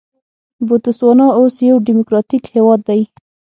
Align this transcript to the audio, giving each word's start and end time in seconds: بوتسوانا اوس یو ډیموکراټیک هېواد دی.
بوتسوانا 0.67 1.27
اوس 1.39 1.55
یو 1.69 1.77
ډیموکراټیک 1.87 2.43
هېواد 2.55 2.79
دی. 2.89 3.01